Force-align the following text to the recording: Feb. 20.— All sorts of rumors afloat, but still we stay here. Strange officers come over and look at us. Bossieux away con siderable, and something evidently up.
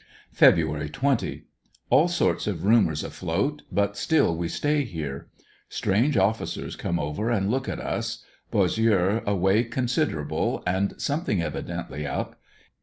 Feb. 0.35 0.55
20.— 0.65 1.43
All 1.91 2.07
sorts 2.07 2.47
of 2.47 2.65
rumors 2.65 3.03
afloat, 3.03 3.61
but 3.71 3.95
still 3.95 4.35
we 4.35 4.47
stay 4.47 4.83
here. 4.83 5.27
Strange 5.69 6.17
officers 6.17 6.75
come 6.75 6.97
over 6.99 7.29
and 7.29 7.51
look 7.51 7.69
at 7.69 7.79
us. 7.79 8.25
Bossieux 8.51 9.23
away 9.27 9.63
con 9.63 9.85
siderable, 9.85 10.63
and 10.65 10.99
something 10.99 11.39
evidently 11.43 12.07
up. 12.07 12.41